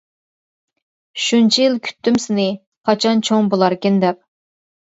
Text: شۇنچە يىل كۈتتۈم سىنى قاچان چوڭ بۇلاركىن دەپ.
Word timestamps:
شۇنچە 1.25 1.61
يىل 1.67 1.77
كۈتتۈم 1.89 2.19
سىنى 2.25 2.47
قاچان 2.91 3.25
چوڭ 3.29 3.53
بۇلاركىن 3.55 4.05
دەپ. 4.07 4.27